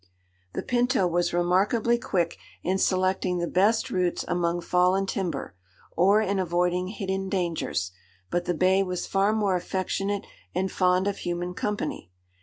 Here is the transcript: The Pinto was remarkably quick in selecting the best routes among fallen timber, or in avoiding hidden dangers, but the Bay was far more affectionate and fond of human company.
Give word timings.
The 0.53 0.63
Pinto 0.63 1.05
was 1.05 1.31
remarkably 1.31 1.99
quick 1.99 2.39
in 2.63 2.79
selecting 2.79 3.37
the 3.37 3.45
best 3.45 3.91
routes 3.91 4.25
among 4.27 4.61
fallen 4.61 5.05
timber, 5.05 5.53
or 5.95 6.19
in 6.21 6.39
avoiding 6.39 6.87
hidden 6.87 7.29
dangers, 7.29 7.91
but 8.31 8.45
the 8.45 8.55
Bay 8.55 8.81
was 8.81 9.05
far 9.05 9.31
more 9.31 9.55
affectionate 9.55 10.25
and 10.55 10.71
fond 10.71 11.07
of 11.07 11.17
human 11.17 11.53
company. 11.53 12.09